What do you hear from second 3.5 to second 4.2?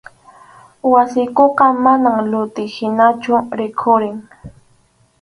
rikhurin.